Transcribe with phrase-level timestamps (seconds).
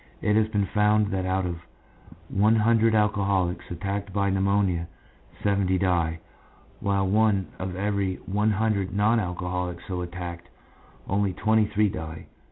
[0.19, 1.61] It has been found that out of
[2.31, 4.87] every one hundred alcholics attacked by pneumonia
[5.43, 6.17] seventy die,
[6.79, 10.49] while out of every one hundred non alcoholics so attacked
[11.07, 12.25] only twenty three die.